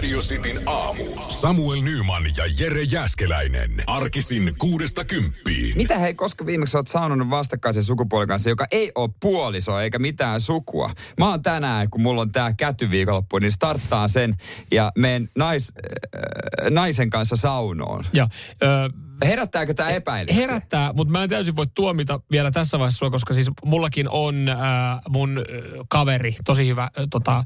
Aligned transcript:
Radio 0.00 0.20
Cityn 0.20 0.62
aamu. 0.66 1.04
Samuel 1.28 1.80
Nyman 1.80 2.22
ja 2.36 2.44
Jere 2.58 2.82
Jäskeläinen. 2.82 3.70
Arkisin 3.86 4.54
kuudesta 4.58 5.04
kymppiin. 5.04 5.76
Mitä 5.76 5.98
hei, 5.98 6.14
koska 6.14 6.46
viimeksi 6.46 6.76
olet 6.76 6.86
saanut 6.86 7.30
vastakkaisen 7.30 7.82
sukupuolen 7.82 8.28
kanssa, 8.28 8.50
joka 8.50 8.66
ei 8.70 8.92
ole 8.94 9.10
puoliso 9.20 9.80
eikä 9.80 9.98
mitään 9.98 10.40
sukua? 10.40 10.90
Mä 11.18 11.28
oon 11.28 11.42
tänään, 11.42 11.90
kun 11.90 12.02
mulla 12.02 12.20
on 12.20 12.32
tää 12.32 12.52
kätyviikonloppu, 12.52 13.38
niin 13.38 13.52
starttaa 13.52 14.08
sen 14.08 14.36
ja 14.72 14.92
menen 14.98 15.28
nais, 15.38 15.72
äh, 16.14 16.70
naisen 16.70 17.10
kanssa 17.10 17.36
saunoon. 17.36 18.04
Ja, 18.12 18.28
ö, 18.62 18.66
Herättääkö 19.24 19.74
tämä 19.74 19.90
epäilyksiä? 19.90 20.40
Herättää, 20.40 20.92
mutta 20.92 21.12
mä 21.12 21.22
en 21.22 21.30
täysin 21.30 21.56
voi 21.56 21.66
tuomita 21.74 22.20
vielä 22.32 22.50
tässä 22.50 22.78
vaiheessa 22.78 23.10
koska 23.10 23.34
siis 23.34 23.50
mullakin 23.64 24.08
on 24.08 24.48
äh, 24.48 24.58
mun 25.08 25.38
äh, 25.38 25.44
kaveri, 25.88 26.36
tosi 26.44 26.68
hyvä 26.68 26.82
äh, 26.82 26.90
tota, 27.10 27.44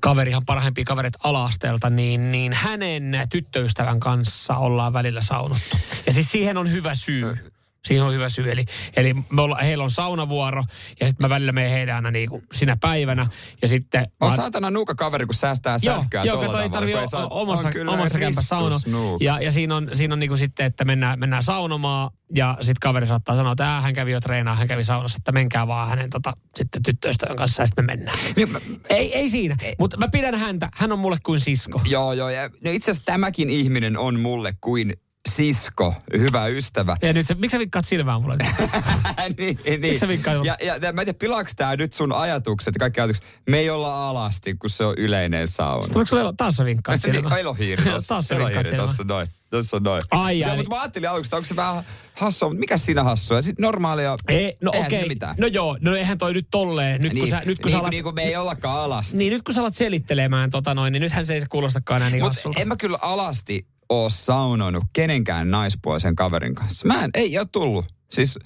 kaverihan 0.00 0.42
parhaimpia 0.46 0.84
kavereita 0.84 1.18
ala-asteelta, 1.24 1.90
niin, 1.90 2.32
niin 2.32 2.52
hänen 2.52 3.26
tyttöystävän 3.30 4.00
kanssa 4.00 4.56
ollaan 4.56 4.92
välillä 4.92 5.20
saunottu. 5.20 5.76
Ja 6.06 6.12
siis 6.12 6.30
siihen 6.30 6.56
on 6.56 6.70
hyvä 6.72 6.94
syy. 6.94 7.36
Siinä 7.84 8.04
on 8.04 8.12
hyvä 8.14 8.28
syy. 8.28 8.50
Eli, 8.50 8.64
eli 8.96 9.14
me 9.14 9.42
olla, 9.42 9.56
heillä 9.56 9.84
on 9.84 9.90
saunavuoro 9.90 10.64
ja 11.00 11.08
sitten 11.08 11.24
mä 11.24 11.28
välillä 11.30 11.52
menen 11.52 11.70
heidän 11.70 11.96
aina 11.96 12.10
niinku 12.10 12.42
sinä 12.52 12.76
päivänä. 12.80 13.26
Ja 13.62 13.68
sitten... 13.68 14.06
On 14.20 14.30
mä- 14.30 14.36
saatana 14.36 14.70
nuuka 14.70 14.94
kaveri, 14.94 15.26
kun 15.26 15.34
säästää 15.34 15.78
sähköä 15.78 16.24
Joo, 16.24 16.40
kato, 16.40 16.58
ei 16.58 16.94
o- 16.94 17.06
saa- 17.06 17.26
omassa, 17.28 17.68
omassa 17.88 18.18
kämpässä 18.18 18.56
ristusnuuka. 18.68 19.24
Ja, 19.24 19.40
ja 19.40 19.52
siinä 19.52 19.76
on, 19.76 19.88
siinä 19.92 20.12
on 20.14 20.18
niinku 20.18 20.36
sitten, 20.36 20.66
että 20.66 20.84
mennään, 20.84 21.20
mennään 21.20 21.42
saunomaan 21.42 22.10
ja 22.34 22.56
sitten 22.60 22.80
kaveri 22.80 23.06
saattaa 23.06 23.36
sanoa, 23.36 23.52
että 23.52 23.66
"Ää, 23.74 23.80
hän 23.80 23.94
kävi 23.94 24.12
jo 24.12 24.20
treenaa, 24.20 24.54
hän 24.54 24.68
kävi 24.68 24.84
saunassa, 24.84 25.16
että 25.16 25.32
menkää 25.32 25.66
vaan 25.66 25.88
hänen 25.88 26.10
tota, 26.10 26.32
sitten 26.56 26.82
tyttöystävän 26.82 27.36
kanssa 27.36 27.62
ja 27.62 27.66
sitten 27.66 27.84
me 27.84 27.92
mennään. 27.96 28.18
Niin, 28.36 28.52
mä- 28.52 28.60
Ei, 28.90 29.14
ei 29.14 29.28
siinä, 29.28 29.56
mutta 29.78 29.96
mä 29.96 30.08
pidän 30.08 30.34
häntä, 30.34 30.68
hän 30.74 30.92
on 30.92 30.98
mulle 30.98 31.16
kuin 31.22 31.40
sisko. 31.40 31.80
Joo, 31.84 32.12
joo. 32.12 32.28
Ja, 32.28 32.48
no 32.64 32.70
itse 32.70 32.90
asiassa 32.90 33.04
tämäkin 33.06 33.50
ihminen 33.50 33.98
on 33.98 34.20
mulle 34.20 34.52
kuin 34.60 34.92
sisko, 35.28 35.94
hyvä 36.18 36.46
ystävä. 36.46 36.96
Ja 37.02 37.12
nyt 37.12 37.26
se, 37.26 37.34
miksi 37.34 37.54
sä 37.54 37.58
vikkaat 37.58 37.84
silmää 37.86 38.18
mulle? 38.18 38.36
niin, 39.38 39.58
niin. 39.64 39.80
Miksi 39.80 39.98
sä 39.98 40.08
vinkkaat? 40.08 40.44
ja, 40.44 40.56
ja, 40.62 40.76
ja, 40.76 40.92
mä 40.92 41.00
en 41.00 41.06
tiedä, 41.06 41.18
pilaaks 41.18 41.52
tää 41.56 41.76
nyt 41.76 41.92
sun 41.92 42.12
ajatukset, 42.12 42.74
kaikki 42.78 43.00
ajatukset. 43.00 43.24
Me 43.48 43.58
ei 43.58 43.70
olla 43.70 44.08
alasti, 44.08 44.54
kun 44.54 44.70
se 44.70 44.84
on 44.84 44.94
yleinen 44.98 45.48
sauna. 45.48 45.88
Tuleeko 45.92 46.06
sulle 46.08 46.32
taas 46.36 46.56
sä 46.56 46.64
vinkkaat 46.64 47.00
niin, 47.06 47.32
elohiiri 47.32 47.84
tossa. 47.84 48.08
taas 48.08 48.28
sä 48.28 48.38
vinkkaat 48.38 48.66
silmää. 48.66 48.86
tossa 48.86 49.04
noin. 49.04 49.28
Tossa 49.50 49.80
noin. 49.80 50.02
Ai, 50.10 50.38
ja, 50.38 50.50
ai. 50.50 50.56
mutta 50.56 50.70
mä 50.70 50.80
ajattelin 50.80 51.08
aluksi, 51.10 51.28
että 51.28 51.36
onko 51.36 51.46
se 51.48 51.56
vähän 51.56 51.84
hassua, 52.14 52.48
mutta 52.48 52.60
mikä 52.60 52.76
siinä 52.76 53.02
hassua? 53.02 53.36
Ja 53.38 53.42
sit 53.42 53.58
normaalia, 53.58 54.16
Ei, 54.28 54.56
no 54.62 54.70
eihän 54.74 54.86
okei. 54.86 55.08
mitään. 55.08 55.34
No 55.38 55.46
joo, 55.46 55.78
no 55.80 55.94
eihän 55.96 56.18
toi 56.18 56.32
nyt 56.32 56.46
tolleen. 56.50 57.00
Nyt 57.00 57.12
niin, 57.12 57.22
kun 57.22 57.30
sä, 57.30 57.42
nyt 57.46 57.58
kun 57.58 57.66
niin, 57.66 57.72
sä 57.72 57.78
alat, 57.78 57.90
niin 57.90 58.02
kuin 58.02 58.14
me 58.14 58.22
ei 58.22 58.36
ollakaan 58.36 58.80
alasti. 58.80 59.16
niin 59.16 59.32
nyt 59.32 59.42
kun 59.42 59.54
sä 59.54 59.60
alat 59.60 59.74
selittelemään 59.74 60.50
tota 60.50 60.74
noin, 60.74 60.92
niin 60.92 61.00
nythän 61.00 61.26
se 61.26 61.34
ei 61.34 61.40
se 61.40 61.46
kuulostakaan 61.50 62.00
enää 62.02 62.10
niin 62.10 62.22
Mutta 62.22 62.36
hassulta. 62.38 62.60
en 62.60 62.68
mä 62.68 62.76
kyllä 62.76 62.98
alasti 63.02 63.66
oo 63.90 64.08
saunoinut 64.08 64.84
kenenkään 64.92 65.50
naispuolisen 65.50 66.16
kaverin 66.16 66.54
kanssa. 66.54 66.88
Mä 66.88 67.04
en, 67.04 67.10
ei 67.14 67.38
ole 67.38 67.46
tullut. 67.52 67.84
Siis 68.10 68.38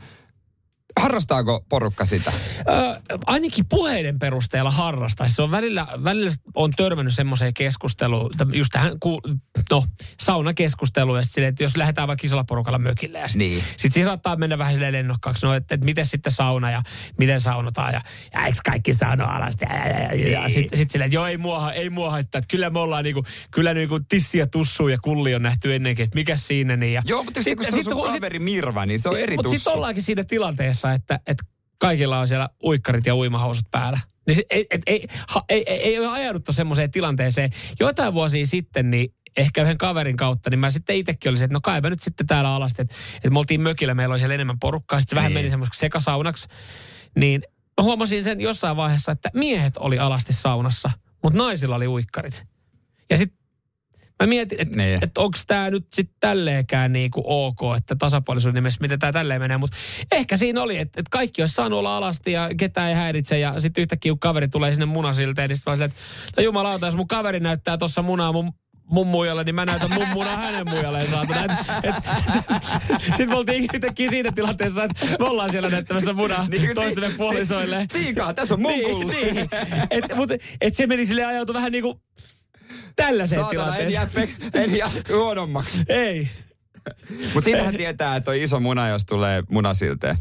harrastaako 1.00 1.64
porukka 1.69 2.05
sitä? 2.05 2.33
Ö, 2.69 3.00
ainakin 3.27 3.64
puheiden 3.69 4.19
perusteella 4.19 4.70
harrastaisi. 4.70 5.35
Se 5.35 5.42
on 5.42 5.51
välillä, 5.51 5.86
välillä 6.05 6.30
on 6.55 6.70
törmännyt 6.77 7.14
semmoiseen 7.14 7.55
keskusteluun, 7.55 8.30
just 8.52 8.70
tähän, 8.73 9.01
ku, 9.01 9.20
no, 9.70 9.85
saunakeskusteluun, 10.20 11.18
ja 11.18 11.23
sit 11.23 11.33
silleen, 11.33 11.48
että 11.48 11.63
jos 11.64 11.77
lähdetään 11.77 12.08
vaikka 12.08 12.27
isolla 12.27 12.45
porukalla 12.45 12.79
mökille, 12.79 13.18
ja 13.18 13.29
sitten 13.29 13.48
Niin. 13.48 13.64
sit 13.77 13.92
siinä 13.92 14.07
saattaa 14.07 14.36
mennä 14.36 14.58
vähän 14.58 14.73
silleen 14.74 14.92
lennokkaaksi, 14.92 15.46
no, 15.46 15.55
että, 15.55 15.74
että 15.74 15.85
miten 15.85 16.07
sitten 16.07 16.33
sauna, 16.33 16.70
ja 16.70 16.83
miten 17.18 17.41
saunotaan, 17.41 17.92
ja, 17.92 18.01
ja 18.35 18.45
eikö 18.47 18.58
kaikki 18.64 18.92
sauno 18.92 19.24
alasti, 19.27 19.64
ja, 19.70 19.77
ja, 19.77 19.89
ja, 19.89 20.14
ja, 20.14 20.42
ja 20.42 20.48
sitten 20.48 20.79
sit 20.79 20.91
silleen, 20.91 21.07
että 21.07 21.17
joo, 21.17 21.27
ei 21.27 21.36
mua, 21.39 21.73
ei 21.73 21.91
mua 21.91 22.11
haittaa, 22.11 22.39
että 22.39 22.48
kyllä 22.51 22.70
me 22.70 22.79
ollaan 22.79 23.05
niinku, 23.05 23.24
kyllä 23.51 23.74
niinku 23.74 24.01
tissi 24.08 24.39
ja 24.39 24.47
tussu 24.47 24.89
ja 24.89 24.98
kulli 25.02 25.35
on 25.35 25.42
nähty 25.42 25.74
ennenkin, 25.74 26.05
että 26.05 26.14
mikä 26.18 26.36
siinä, 26.36 26.77
niin, 26.77 26.92
ja 26.92 27.02
Joo, 27.07 27.24
mutta 27.24 27.42
sitten 27.42 27.57
kun 27.57 27.67
se 27.70 27.77
on 27.77 27.85
sun 27.85 27.92
kun- 27.92 28.13
kaveri 28.13 28.39
Mirva, 28.39 28.86
niin 28.86 28.98
se 28.98 29.08
on 29.08 29.18
eri 29.18 29.36
mutta 29.36 29.51
sitten 29.51 29.73
ollaankin 29.73 30.02
siinä 30.02 30.24
tilanteessa, 30.24 30.83
että, 30.92 31.20
että 31.27 31.45
kaikilla 31.78 32.18
on 32.18 32.28
siellä 32.28 32.48
uikkarit 32.64 33.06
ja 33.06 33.17
uimahousut 33.17 33.70
päällä. 33.70 33.98
Niin 34.27 34.34
se, 34.34 34.42
ei, 34.50 34.67
et, 34.70 34.83
ei, 34.86 35.06
ha, 35.28 35.42
ei, 35.48 35.64
ei, 35.67 35.83
ei 35.83 35.98
ole 35.98 36.08
ajauduttu 36.08 36.52
semmoiseen 36.52 36.90
tilanteeseen. 36.90 37.50
Joitain 37.80 38.14
vuosia 38.14 38.46
sitten, 38.46 38.90
niin 38.90 39.14
ehkä 39.36 39.62
yhden 39.62 39.78
kaverin 39.78 40.17
kautta, 40.17 40.50
niin 40.50 40.58
mä 40.58 40.70
sitten 40.70 40.96
itsekin 40.96 41.30
olisin, 41.30 41.44
että 41.44 41.55
no 41.55 41.61
kai 41.61 41.80
mä 41.80 41.90
nyt 41.90 42.02
sitten 42.02 42.27
täällä 42.27 42.55
alasti, 42.55 42.83
että, 42.83 42.94
että 43.17 43.30
me 43.30 43.39
oltiin 43.39 43.61
mökillä, 43.61 43.94
meillä 43.94 44.12
oli 44.12 44.18
siellä 44.18 44.34
enemmän 44.34 44.58
porukkaa, 44.58 45.00
sitten 45.00 45.17
se 45.17 45.17
vähän 45.17 45.30
Niin. 45.30 45.39
meni 45.39 45.50
semmoiseksi 45.50 45.80
sekasaunaksi. 45.80 46.48
Niin 47.17 47.42
mä 47.80 47.84
huomasin 47.84 48.24
sen 48.24 48.40
jossain 48.40 48.77
vaiheessa, 48.77 49.12
että 49.12 49.30
miehet 49.34 49.77
oli 49.77 49.98
alasti 49.98 50.33
saunassa, 50.33 50.90
mutta 51.23 51.39
naisilla 51.39 51.77
oli 51.77 51.89
uikkarit. 51.89 52.44
Ja 53.11 53.17
sitten 53.17 53.39
mä 54.23 54.27
mietin, 54.27 54.61
että 54.61 54.77
Niin. 54.77 54.98
et 55.05 55.19
onko 55.19 55.39
tämä 55.47 55.70
nyt 55.70 55.86
sitten 55.95 56.17
tälleenkään 56.20 56.92
niinku 56.92 57.23
ok, 57.27 57.61
että 57.77 57.97
tasapuolisuuden 57.97 58.55
nimessä, 58.55 58.79
miten 58.80 58.98
tämä 58.98 59.13
tälleen 59.13 59.41
menee. 59.41 59.57
Mutta 59.58 59.77
ehkä 60.13 60.36
siinä 60.36 60.63
oli, 60.63 60.79
että 60.79 61.01
et 61.01 61.08
kaikki 61.08 61.42
olisi 61.42 61.55
saanut 61.55 61.79
olla 61.79 61.97
alasti 61.97 62.33
ja 62.33 62.48
ketään 62.57 62.89
ei 62.89 62.95
häiritse. 62.95 63.39
Ja 63.39 63.61
sitten 63.61 63.83
yhtäkkiä 63.83 64.13
kun 64.13 64.19
kaveri 64.19 64.48
tulee 64.48 64.73
sinne 64.73 64.86
munasilteen, 64.86 65.48
niin 65.48 65.57
sitten 65.57 65.70
vaan 65.70 65.77
silleen, 65.77 65.91
että 65.91 66.33
no 66.36 66.42
jumalauta, 66.42 66.86
jos 66.86 66.97
mun 66.97 67.08
kaveri 67.08 67.41
näyttää 67.41 67.79
tuossa 67.79 68.03
munaa 68.03 68.33
mun 68.33 68.51
mun 68.91 69.07
muijalle, 69.07 69.45
niin 69.45 69.55
mä 69.55 69.64
näytän 69.67 69.91
mun 69.95 70.08
munaa 70.08 70.36
hänen 70.36 70.69
muijalleen 70.69 71.11
saatana. 71.11 71.45
Et, 71.45 71.51
et, 71.83 71.95
sitten 73.07 73.29
me 73.29 73.35
oltiin 73.36 73.67
yhtäkkiä 73.74 74.11
siinä 74.11 74.33
tilanteessa, 74.33 74.85
että 74.85 75.07
me 75.19 75.24
ollaan 75.24 75.51
siellä 75.51 75.69
näyttämässä 75.69 76.13
munaa 76.13 76.47
Niin, 76.48 76.74
toistemme 76.74 77.11
si- 77.11 77.17
puolisoille. 77.17 77.86
si- 77.92 77.98
Siikaa, 77.98 78.35
tässä 78.35 78.55
on 78.55 78.63
mun 78.63 78.70
niin, 78.73 79.08
niin. 79.08 79.36
Et, 79.91 80.05
mut, 80.17 80.30
et 80.61 80.74
se 80.74 80.86
meni 80.86 81.07
sille 81.07 81.24
ajautui 81.24 81.55
vähän 81.55 81.73
niinku 81.73 82.01
tällaiseen 82.96 83.40
Saatana, 83.40 83.77
en 83.78 83.88
tilanteeseen. 83.90 84.28
jää, 84.50 84.50
pe- 84.52 84.60
en 84.62 84.77
jää 84.77 84.90
huonommaksi. 85.12 85.78
Ei. 85.88 86.28
Mutta 87.34 87.44
siitähän 87.44 87.77
tietää, 87.77 88.16
että 88.16 88.30
on 88.30 88.36
iso 88.36 88.60
muna, 88.60 88.88
jos 88.88 89.06
tulee 89.06 89.42
munasilteen. 89.50 90.16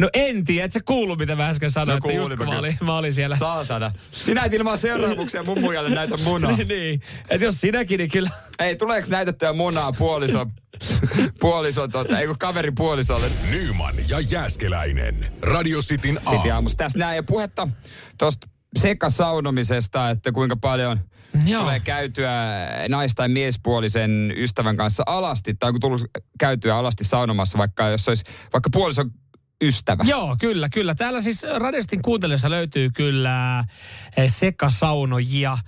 No 0.00 0.10
en 0.14 0.44
tiedä, 0.44 0.64
et 0.64 0.72
sä 0.72 0.80
kuulu 0.84 1.16
mitä 1.16 1.36
mä 1.36 1.48
äsken 1.48 1.70
sanoin, 1.70 2.00
No 2.04 2.08
että 2.08 2.18
just 2.18 2.36
kun 2.36 2.46
mä 2.46 2.52
mä 2.52 2.58
olin, 2.58 2.78
mä 2.80 2.96
olin 2.96 3.12
siellä. 3.12 3.36
Saatana. 3.36 3.92
Sinä 4.12 4.44
et 4.44 4.54
ilman 4.54 4.78
seuraamuksia 4.78 5.42
mun 5.42 5.60
muijalle 5.60 5.90
näitä 5.90 6.16
munaa. 6.16 6.52
niin, 6.56 6.68
niin. 6.68 7.02
että 7.30 7.44
jos 7.44 7.60
sinäkin, 7.60 7.98
niin 7.98 8.10
kyllä. 8.10 8.30
Ei, 8.58 8.76
tuleeko 8.76 9.08
näytettyä 9.10 9.52
munaa 9.52 9.92
puoliso, 9.92 10.46
puoliso, 11.40 11.88
tota, 11.88 12.18
ei 12.20 12.26
kun 12.26 12.38
kaveri 12.38 12.70
puolisolle. 12.70 13.26
Nyman 13.50 13.94
ja 14.08 14.20
Jääskeläinen. 14.30 15.32
Radio 15.42 15.80
Cityn 15.80 16.14
Sitten 16.14 16.34
aamu. 16.38 16.50
aamussa 16.52 16.78
tässä 16.78 16.98
näin. 16.98 17.16
Ja 17.16 17.22
puhetta 17.22 17.68
tuosta 18.18 18.46
sekasaunomisesta, 18.78 20.10
että 20.10 20.32
kuinka 20.32 20.56
paljon 20.56 21.00
Joo. 21.46 21.62
tulee 21.62 21.80
käytyä 21.80 22.32
nais- 22.88 23.14
tai 23.14 23.28
miespuolisen 23.28 24.32
ystävän 24.36 24.76
kanssa 24.76 25.02
alasti, 25.06 25.54
tai 25.54 25.68
onko 25.68 25.78
tullut 25.78 26.02
käytyä 26.38 26.76
alasti 26.76 27.04
saunomassa, 27.04 27.58
vaikka 27.58 27.88
jos 27.88 28.08
olisi 28.08 28.24
vaikka 28.52 28.70
puolison 28.72 29.10
ystävä. 29.64 30.04
Joo, 30.06 30.36
kyllä, 30.40 30.68
kyllä. 30.68 30.94
Täällä 30.94 31.20
siis 31.20 31.46
Radistin 31.56 32.02
kuuntelijoissa 32.02 32.50
löytyy 32.50 32.90
kyllä 32.90 33.64
eh, 34.16 34.30
sekasaunojia 34.32 35.58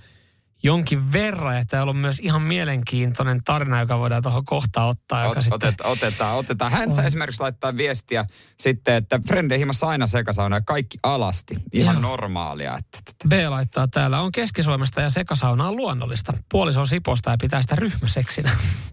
jonkin 0.63 1.11
verran. 1.13 1.55
Ja 1.57 1.65
täällä 1.65 1.89
on 1.89 1.97
myös 1.97 2.19
ihan 2.19 2.41
mielenkiintoinen 2.41 3.43
tarina, 3.43 3.79
joka 3.79 3.99
voidaan 3.99 4.23
tuohon 4.23 4.45
kohtaan 4.45 4.87
ottaa. 4.87 5.27
Ot, 5.27 5.37
sitten, 5.41 5.53
otetaan, 5.55 5.91
otetaan, 5.91 6.37
otetaan. 6.37 6.71
Hän 6.71 6.93
saa 6.93 7.03
esimerkiksi 7.03 7.41
laittaa 7.41 7.77
viestiä 7.77 8.25
sitten, 8.59 8.95
että 8.95 9.19
Frende 9.27 9.57
himassa 9.57 9.87
aina 9.87 10.07
sekasauna 10.07 10.55
ja 10.55 10.61
kaikki 10.65 10.97
alasti. 11.03 11.55
Ihan 11.73 11.95
Joo. 11.95 12.01
normaalia. 12.01 12.77
Että, 12.77 12.97
että. 12.99 13.27
B 13.27 13.31
laittaa 13.49 13.87
täällä, 13.87 14.21
on 14.21 14.31
Keski-Suomesta 14.31 15.01
ja 15.01 15.09
sekasauna 15.09 15.67
on 15.67 15.75
luonnollista. 15.75 16.33
Puoliso 16.51 16.79
on 16.79 16.87
Siposta 16.87 17.31
ja 17.31 17.37
pitää 17.41 17.61
sitä 17.61 17.75
ryhmäseksinä. 17.75 18.51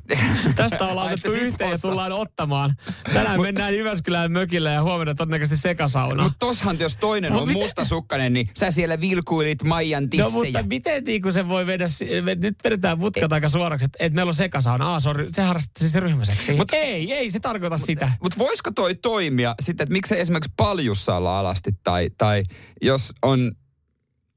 Tästä 0.54 0.84
ollaan 0.84 1.06
otettu 1.06 1.32
yhteen 1.32 1.70
ja 1.70 1.78
tullaan 1.78 2.12
ottamaan. 2.12 2.74
Tänään 3.12 3.40
mennään 3.42 3.76
Jyväskylään 3.76 4.32
mökille 4.32 4.70
ja 4.72 4.82
huomenna 4.82 5.14
todennäköisesti 5.14 5.62
sekasauna. 5.62 6.22
Mutta 6.22 6.38
toshan, 6.38 6.78
jos 6.78 6.96
toinen 6.96 7.32
No 7.32 7.40
on 7.42 7.48
miten- 7.48 7.62
mustasukkainen, 7.62 8.32
niin 8.32 8.50
sä 8.58 8.70
siellä 8.70 9.00
vilkuilit 9.00 9.62
Maijan 9.62 10.02
No 10.02 10.08
tissejä. 10.10 10.32
mutta 10.32 10.62
miten 10.62 11.04
niin 11.04 11.22
kuin 11.22 11.32
se 11.32 11.48
voi 11.48 11.57
vedä, 11.66 11.88
si- 11.88 12.20
me- 12.22 12.34
nyt 12.34 12.56
vedetään 12.64 12.98
mutkat 12.98 13.32
aika 13.32 13.48
suoraksi, 13.48 13.84
että, 13.84 13.96
että 14.00 14.14
meillä 14.14 14.30
on 14.30 14.34
sekasauna. 14.34 14.92
Aa, 14.92 15.00
sorry, 15.00 15.30
te 15.32 15.42
harrastatte 15.42 15.80
siis 15.80 15.94
ryhmäseksi. 15.94 16.52
Mut- 16.52 16.58
Mutta 16.58 16.76
ei, 16.76 17.12
ei 17.12 17.30
se 17.30 17.40
tarkoita 17.40 17.78
sitä. 17.78 18.12
Mutta 18.22 18.38
voisiko 18.38 18.70
toi 18.70 18.94
toimia 18.94 19.54
sitten, 19.60 19.84
että 19.84 19.92
miksei 19.92 20.20
esimerkiksi 20.20 20.52
paljussa 20.56 21.16
olla 21.16 21.38
alasti 21.38 21.70
tai, 21.84 22.10
tai 22.18 22.42
jos 22.82 23.12
on, 23.22 23.52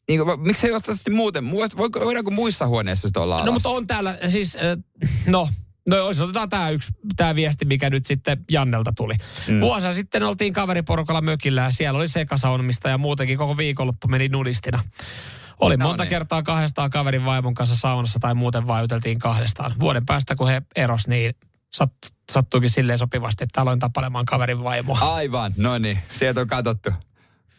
niin 0.09 0.25
kuin, 0.25 0.39
miksei 0.39 0.71
ole 0.71 0.81
muuten, 1.11 1.51
voiko, 1.77 1.99
voidaanko 1.99 2.31
muissa 2.31 2.67
huoneissa 2.67 3.07
sitten 3.07 3.23
olla 3.23 3.35
alasti? 3.35 3.45
No 3.45 3.51
mutta 3.53 3.69
on 3.69 3.87
täällä 3.87 4.17
siis, 4.29 4.55
äh, 4.55 4.61
no, 5.25 5.49
No 5.89 5.97
jos 5.97 6.21
otetaan 6.21 6.49
tämä 6.49 6.69
yksi, 6.69 6.91
tämä 7.15 7.35
viesti, 7.35 7.65
mikä 7.65 7.89
nyt 7.89 8.05
sitten 8.05 8.45
Jannelta 8.51 8.93
tuli. 8.97 9.13
Mm. 9.47 9.59
Vuosia 9.61 9.93
sitten 9.93 10.23
oltiin 10.23 10.53
kaveriporukalla 10.53 11.21
mökillä 11.21 11.61
ja 11.61 11.71
siellä 11.71 11.97
oli 11.97 12.07
sekasaunumista 12.07 12.89
ja 12.89 12.97
muutenkin 12.97 13.37
koko 13.37 13.57
viikonloppu 13.57 14.07
meni 14.07 14.27
nudistina. 14.27 14.79
Oli 15.61 15.77
No 15.77 15.87
monta 15.87 16.03
niin. 16.03 16.09
kertaa 16.09 16.43
kahdestaan 16.43 16.89
kaverin 16.89 17.25
vaimon 17.25 17.53
kanssa 17.53 17.75
saunassa 17.75 18.19
tai 18.19 18.33
muuten 18.33 18.67
vaan 18.67 18.83
juteltiin 18.83 19.19
kahdestaan. 19.19 19.73
Vuoden 19.79 20.05
päästä, 20.05 20.35
kun 20.35 20.47
he 20.47 20.61
eros, 20.75 21.07
niin 21.07 21.33
sat, 21.73 21.93
sattuikin 22.31 22.69
silleen 22.69 22.99
sopivasti, 22.99 23.43
että 23.43 23.61
aloin 23.61 23.79
tapailemaan 23.79 24.25
kaverin 24.25 24.63
vaimoa. 24.63 24.97
Aivan, 25.01 25.53
no 25.57 25.77
niin, 25.77 25.99
sieltä 26.13 26.41
on 26.41 26.47
katsottu. 26.47 26.89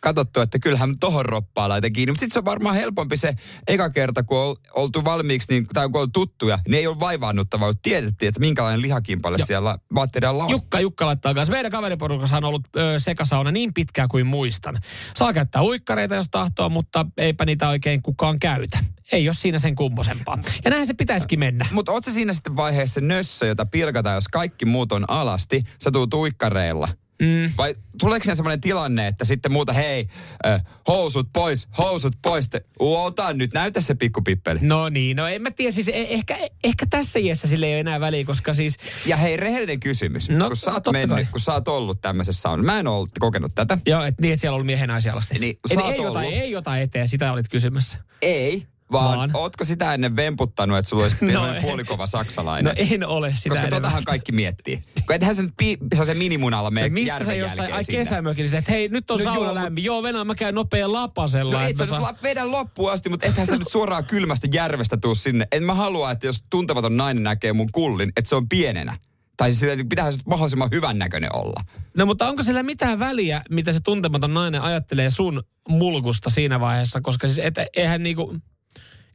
Katsottu, 0.03 0.41
että 0.41 0.59
kyllähän 0.59 0.95
tohon 1.01 1.27
roppaa 1.27 1.69
laita 1.69 1.91
kiinni. 1.91 2.13
Mutta 2.13 2.21
sitten 2.21 2.33
se 2.33 2.39
on 2.39 2.45
varmaan 2.45 2.75
helpompi 2.75 3.17
se 3.17 3.35
eka 3.67 3.91
kerta, 3.91 4.23
kun 4.23 4.39
on 4.39 4.57
oltu 4.75 5.05
valmiiksi, 5.05 5.53
niin, 5.53 5.67
tai 5.67 5.89
kun 5.89 6.03
on 6.03 6.13
tuttuja, 6.13 6.59
niin 6.69 6.75
ei 6.75 6.87
ole 6.87 7.01
vaivaannuttavaa, 7.01 7.69
kun 7.73 7.81
tiedettiin, 7.83 8.29
että 8.29 8.41
minkälainen 8.41 8.83
lihakimpale 8.83 9.37
Joo. 9.39 9.47
siellä 9.47 9.79
materiaalilla 9.91 10.45
on. 10.45 10.51
Jukka, 10.51 10.81
Jukka 10.81 11.07
laittaa 11.07 11.35
kanssa. 11.35 11.53
Meidän 11.53 11.73
kaveriporukassa 11.73 12.37
on 12.37 12.45
ollut 12.45 12.63
ö, 12.77 12.99
sekasauna 12.99 13.51
niin 13.51 13.75
pitkään 13.75 14.09
kuin 14.09 14.27
muistan. 14.27 14.79
Saa 15.15 15.33
käyttää 15.33 15.63
uikkareita, 15.63 16.15
jos 16.15 16.29
tahtoo, 16.31 16.69
mutta 16.69 17.07
eipä 17.17 17.45
niitä 17.45 17.69
oikein 17.69 18.03
kukaan 18.03 18.39
käytä. 18.39 18.79
Ei 19.13 19.29
ole 19.29 19.35
siinä 19.35 19.59
sen 19.59 19.75
kummosempaa. 19.75 20.39
Ja 20.65 20.71
näin 20.71 20.87
se 20.87 20.95
pitäisikin 20.95 21.39
mennä. 21.39 21.67
Mutta 21.71 21.93
oot 21.93 22.05
siinä 22.05 22.33
sitten 22.33 22.57
vaiheessa 22.57 23.01
nössö, 23.01 23.47
jota 23.47 23.67
pilkataan, 23.67 24.15
jos 24.15 24.29
kaikki 24.29 24.65
muut 24.65 24.93
on 24.93 25.05
alasti, 25.11 25.63
sä 25.79 25.91
tuut 25.91 26.15
uikkareilla? 26.15 26.89
Mm. 27.23 27.53
Vai 27.59 27.75
tuleeko 28.01 28.25
siinä 28.25 28.35
semmoinen 28.35 28.61
tilanne, 28.61 29.07
että 29.07 29.25
sitten 29.25 29.53
muuta, 29.53 29.73
hei, 29.73 30.09
äh, 30.47 30.63
housut 30.89 31.29
pois, 31.33 31.69
housut 31.79 32.13
pois, 32.23 32.49
te, 32.49 32.65
ota 32.79 33.33
nyt, 33.33 33.53
näytä 33.55 33.81
se 33.81 33.95
pikkupippeli. 33.95 34.59
No 34.63 34.89
niin, 34.89 35.17
no 35.17 35.27
en 35.27 35.43
mä 35.43 35.51
tiedä, 35.51 35.71
siis 35.71 35.89
eh- 35.89 35.93
ehkä, 35.95 36.39
ehkä 36.65 36.87
tässä 36.91 37.19
iässä 37.19 37.49
sille 37.49 37.67
ei 37.67 37.73
ole 37.73 37.81
enää 37.81 38.01
väliä, 38.01 38.25
koska 38.25 38.55
siis 38.55 38.77
Ja 39.07 39.17
hei, 39.17 39.37
rehellinen 39.37 39.81
kysymys. 39.81 40.29
No, 40.29 40.47
kun 40.49 40.57
sä 40.57 40.73
oot 40.73 40.85
mennyt, 40.93 41.17
kai. 41.17 41.27
kun 41.31 41.41
sä 41.41 41.53
oot 41.53 41.69
ollut 41.69 42.01
tämmöisessä 42.01 42.43
saunassa. 42.43 42.73
Mä 42.73 42.81
en 42.81 42.87
ole 42.87 43.09
kokenut 43.21 43.55
tätä. 43.55 43.79
Joo, 43.87 44.03
et 44.03 44.21
niin, 44.21 44.33
että 44.33 44.41
siellä 44.41 44.53
on 44.53 44.57
ollut 44.57 44.67
miehen 44.67 44.89
naisia 44.89 45.13
alasti. 45.13 45.39
Niin, 45.39 45.59
Eli 45.71 45.93
ei, 45.93 46.03
jotain, 46.03 46.33
ei 46.33 46.51
jotain 46.51 46.83
eteen, 46.83 47.09
sitä 47.09 47.33
olit 47.33 47.49
kysymässä. 47.49 47.99
Ei, 48.23 48.67
vaan, 48.93 49.19
Vaan? 49.19 49.31
ootko 49.35 49.65
sitä 49.65 49.95
ennen 49.95 50.17
vemputtanut, 50.17 50.79
että 50.79 50.89
sulla 50.89 51.03
olisi 51.03 51.17
No 51.35 51.43
puolikova 51.63 52.07
saksalainen? 52.07 52.75
No 52.79 52.85
en 52.95 53.07
ole 53.07 53.33
sitä 53.33 53.49
Koska 53.49 53.63
enemmän. 53.63 53.83
totahan 53.83 54.05
kaikki 54.05 54.33
miettii. 54.33 54.83
Kun 55.07 55.15
ethän 55.17 55.37
sen, 55.37 55.53
pi, 55.57 55.79
se 56.05 56.15
minimunalla 56.15 56.71
mene 56.71 56.89
No 56.89 56.93
missä 56.93 57.25
sä 57.25 57.35
jossain, 57.35 57.73
ai 57.73 57.85
kesämökillä, 57.85 58.59
että 58.59 58.73
hei 58.73 58.89
nyt 58.89 59.11
on 59.11 59.19
No 59.19 59.25
sauna 59.25 59.41
joo, 59.41 59.55
mut- 59.55 59.63
lämmin. 59.63 59.85
Joo, 59.85 60.03
Venäjä, 60.03 60.25
mä 60.25 60.35
käyn 60.35 60.55
nopea 60.55 60.93
lapasella. 60.93 61.53
No 61.63 61.69
et 61.69 61.77
sä 61.77 61.87
la- 62.01 62.15
vedä 62.23 62.51
loppuun 62.51 62.93
asti, 62.93 63.09
mutta 63.09 63.27
ethän 63.27 63.47
sä 63.47 63.57
nyt 63.57 63.69
suoraan 63.69 64.05
kylmästä 64.05 64.49
järvestä 64.55 64.97
tuu 64.97 65.15
sinne. 65.15 65.47
En 65.53 65.63
mä 65.63 65.75
halua, 65.75 66.11
että 66.11 66.27
jos 66.27 66.45
tuntematon 66.51 66.97
nainen 66.97 67.23
näkee 67.23 67.53
mun 67.53 67.69
kullin, 67.73 68.13
että 68.17 68.29
se 68.29 68.37
on 68.37 68.49
pienenä. 68.49 68.97
Tai 69.37 69.51
siis 69.51 69.61
sillä 69.61 69.85
pitää 69.89 70.11
se 70.11 70.19
mahdollisimman 70.27 70.69
hyvän 70.73 70.99
näköinen 70.99 71.35
olla. 71.37 71.61
No 71.97 72.07
mutta 72.07 72.29
onko 72.29 72.43
sillä 72.43 72.63
mitään 72.63 72.99
väliä, 72.99 73.43
mitä 73.51 73.73
se 73.73 73.81
tuntematon 73.81 74.35
nainen 74.35 74.63
ajattelee 74.63 75.11
sun 75.11 75.43
mulkusta 75.69 76.31
siinä 76.31 76.61
vaiheessa, 76.61 77.01
koska 77.01 77.27
siis 77.29 77.39
et, 77.39 77.55
eihän 77.77 78.03
niinku, 78.03 78.37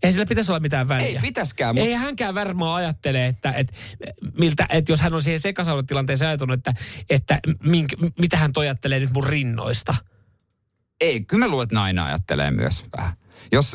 eihän 0.04 0.14
sillä 0.14 0.26
pitäisi 0.26 0.52
olla 0.52 0.60
mitään 0.60 0.88
väliä. 0.88 1.08
Ei 1.08 1.18
pitäskään, 1.22 1.76
mutta 1.76 1.88
Ei 1.88 1.94
hänkään 1.94 2.36
varmaan 2.36 2.76
ajattele, 2.76 3.26
että, 3.28 3.52
että, 3.52 3.74
miltä, 4.40 4.66
että 4.70 4.92
jos 4.92 5.02
hän 5.02 5.14
on 5.14 5.22
siihen 5.22 5.40
sekasaunatilanteeseen 5.40 6.30
ajatunut, 6.30 6.54
että, 6.54 6.74
että 7.10 7.40
mink, 7.64 7.94
mitä 8.20 8.38
hän 8.38 8.52
ajattelee 8.60 9.00
nyt 9.00 9.14
mun 9.14 9.24
rinnoista. 9.28 9.96
ei. 11.02 11.26
Kyllä 11.26 11.46
mä 11.46 11.52
luulen, 11.52 11.64
että 11.64 11.76
nainen 11.76 12.04
ajattelee 12.04 12.52
myös 12.52 12.86
vähän. 12.98 13.14
Jos 13.52 13.74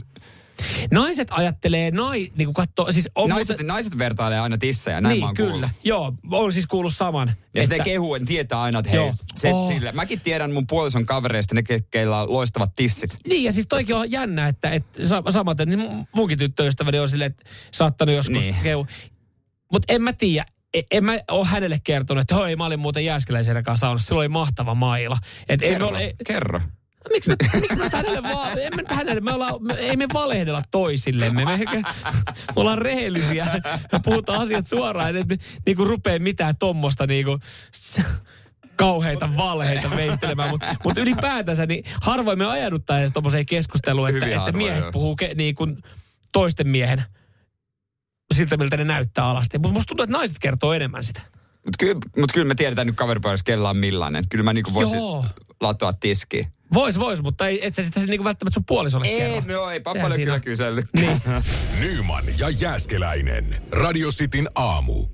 Naiset 0.91 1.29
ajattelee, 1.31 1.91
nai, 1.91 2.31
niin 2.37 2.47
kuin 2.47 2.55
katsoo, 2.55 2.93
siis 2.93 3.09
on 3.15 3.29
naiset, 3.31 3.49
muuten, 3.49 3.67
naiset 3.67 3.99
vertailee 3.99 4.41
aina 4.41 4.59
tissejä, 4.59 5.01
näin 5.01 5.13
mä 5.13 5.15
niin 5.15 5.25
oon 5.25 5.35
kyllä, 5.35 5.51
kuullut. 5.51 5.71
joo, 5.85 6.15
on 6.31 6.53
siis 6.53 6.67
kuullut 6.67 6.95
saman. 6.97 7.33
Ja 7.55 7.63
sitten 7.63 7.85
kehu, 7.85 8.15
en 8.15 8.27
tietää 8.27 8.63
aina, 8.63 8.79
että 8.79 8.91
hei, 8.91 9.01
Joo. 9.01 9.13
se, 9.37 9.53
Oh. 9.53 9.73
sille. 9.73 9.93
Mäkin 9.93 10.21
tiedän 10.21 10.53
mun 10.53 10.67
puolison 10.67 11.07
kavereista, 11.07 11.55
ne 11.55 11.61
ke- 11.73 11.85
keillä 11.91 12.21
on 12.23 12.33
loistavat 12.33 12.75
tissit. 12.77 13.17
Niin, 13.29 13.45
ja 13.45 13.53
siis 13.53 13.67
toikin 13.67 13.97
on 13.97 14.11
jännä, 14.11 14.49
että, 14.49 14.71
että 14.71 15.07
sa- 15.07 15.23
samaten, 15.31 15.69
niin 15.69 15.79
mun- 15.81 16.07
munkin 16.15 16.39
tyttöystäväni 16.39 16.99
on 16.99 17.09
silleen, 17.09 17.31
että 17.31 17.45
saattanut 17.73 18.15
joskus 18.15 18.45
Niin. 18.45 18.55
kehu. 18.63 18.87
Mutta 19.73 19.93
en 19.93 20.03
mä 20.03 20.13
tiedä, 20.13 20.47
e- 20.75 20.83
en 20.91 21.05
mä 21.05 21.19
ole 21.31 21.47
hänelle 21.47 21.79
kertonut, 21.85 22.21
että 22.23 22.35
hoi, 22.35 22.57
mä 22.57 22.65
olin 22.65 22.81
muuten 22.81 23.05
Jääskeläisen 23.05 23.65
kanssa 23.65 23.87
saunassa, 23.87 24.07
sillä 24.07 24.19
oli 24.19 24.29
mahtava 24.29 24.75
maila. 24.75 25.17
Et 25.49 25.61
Kerro, 25.61 25.89
ole, 25.89 25.99
ei, 25.99 26.15
kerro. 26.27 26.61
Miksi 27.11 27.31
me, 27.31 27.37
miksi 27.61 27.77
me 27.77 27.91
hänelle 27.93 28.23
vaan, 28.23 28.59
en 28.59 28.77
me 28.77 28.83
hänelle, 28.95 29.21
me 29.21 29.33
ollaan, 29.33 29.55
me, 29.61 29.75
ei 29.75 29.97
me 29.97 30.07
valehdella 30.15 30.63
toisillemme, 30.71 31.45
me, 31.45 31.57
me 31.57 31.83
ollaan 32.57 32.79
rehellisiä, 32.79 33.47
me 33.93 34.01
puhutaan 34.05 34.41
asiat 34.41 34.67
suoraan, 34.67 35.17
että 35.17 35.37
niinku 35.67 35.85
rupee 35.85 36.19
mitään 36.19 36.57
tommosta 36.57 37.07
niinku, 37.07 37.39
s- 37.77 38.01
kauheita 38.77 39.37
valheita 39.37 39.91
veistelemään, 39.97 40.51
mutta 40.51 40.77
mut 40.85 40.99
ylipäätänsä 40.99 41.67
niin 41.67 41.85
harvoin 42.01 42.39
me 42.39 42.47
ajauduttaa 42.47 42.99
edes 42.99 43.11
tommoseen 43.13 43.47
keskusteluun, 43.47 44.09
että, 44.09 44.17
Hyvin 44.17 44.29
että 44.29 44.41
harvoin, 44.43 44.65
miehet 44.65 44.83
joo. 44.83 44.93
puhuu 44.93 45.17
ke, 45.17 45.35
niin 45.35 45.55
kuin 45.55 45.77
toisten 46.33 46.69
miehen 46.69 47.03
siltä, 48.35 48.57
miltä 48.57 48.77
ne 48.77 48.85
näyttää 48.85 49.27
alasti. 49.27 49.59
Mutta 49.59 49.73
musta 49.73 49.89
tuntuu, 49.89 50.03
että 50.03 50.17
naiset 50.19 50.37
kertoo 50.41 50.73
enemmän 50.73 51.03
sitä. 51.03 51.21
Mutta 51.53 51.77
kyllä, 51.79 52.01
mut 52.17 52.33
kyllä 52.33 52.47
me 52.47 52.55
tiedetään 52.55 52.87
nyt 52.87 52.97
kaveripuolessa, 52.97 53.45
kella 53.45 53.71
on 53.71 53.77
millainen. 53.77 54.25
Kyllä 54.29 54.43
mä 54.45 54.53
niinku 54.53 54.75
voisin 54.75 54.99
Joo. 54.99 55.27
latoa 55.61 55.93
tiskiin. 55.93 56.47
Vois, 56.75 56.99
vois, 56.99 57.23
mutta 57.23 57.47
ei, 57.47 57.67
et 57.67 57.75
sä 57.75 57.83
sitä 57.83 58.01
niinku 58.01 58.25
välttämättä 58.25 58.55
sun 58.55 58.65
puolisolle 58.65 59.07
Ei, 59.07 59.19
kerro. 59.19 59.43
no 59.47 59.71
ei 59.71 59.81
siinä 59.85 60.15
kyllä 60.17 60.35
on. 60.35 60.41
kysellyt. 60.41 60.87
Niin. 60.93 61.23
Nyman 61.81 62.25
ja 62.39 62.49
Jääskeläinen. 62.49 63.63
Radio 63.71 64.09
Cityn 64.09 64.49
aamu. 64.55 65.07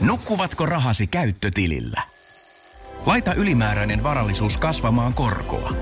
Nukkuvatko 0.00 0.66
rahasi 0.66 1.06
käyttötilillä? 1.06 2.02
Laita 3.06 3.34
ylimääräinen 3.34 4.02
varallisuus 4.02 4.56
kasvamaan 4.56 5.14
korkoa. 5.14 5.72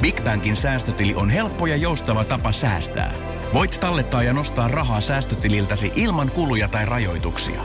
Big 0.00 0.24
Bankin 0.24 0.56
säästötili 0.56 1.14
on 1.14 1.30
helppo 1.30 1.66
ja 1.66 1.76
joustava 1.76 2.24
tapa 2.24 2.52
säästää. 2.52 3.14
Voit 3.54 3.78
tallettaa 3.80 4.22
ja 4.22 4.32
nostaa 4.32 4.68
rahaa 4.68 5.00
säästötililtäsi 5.00 5.92
ilman 5.96 6.30
kuluja 6.30 6.68
tai 6.68 6.86
rajoituksia. 6.86 7.64